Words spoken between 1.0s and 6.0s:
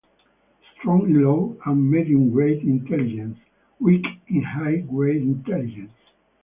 in low and medium-grade intelligence, weak in high-grade intelligence.